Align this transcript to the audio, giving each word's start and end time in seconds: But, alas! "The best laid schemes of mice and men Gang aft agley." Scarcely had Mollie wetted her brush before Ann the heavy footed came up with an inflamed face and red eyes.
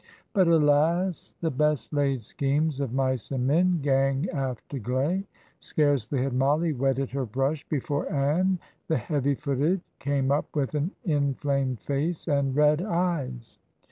But, 0.33 0.47
alas! 0.47 1.35
"The 1.41 1.51
best 1.51 1.93
laid 1.93 2.23
schemes 2.23 2.79
of 2.79 2.91
mice 2.91 3.29
and 3.29 3.45
men 3.45 3.81
Gang 3.83 4.27
aft 4.31 4.73
agley." 4.73 5.27
Scarcely 5.59 6.23
had 6.23 6.33
Mollie 6.33 6.73
wetted 6.73 7.11
her 7.11 7.27
brush 7.27 7.63
before 7.69 8.11
Ann 8.11 8.57
the 8.87 8.97
heavy 8.97 9.35
footed 9.35 9.81
came 9.99 10.31
up 10.31 10.55
with 10.55 10.73
an 10.73 10.89
inflamed 11.03 11.81
face 11.81 12.27
and 12.27 12.55
red 12.55 12.81
eyes. 12.81 13.59